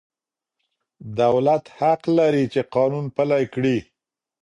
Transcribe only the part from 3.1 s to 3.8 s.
پلي کړي.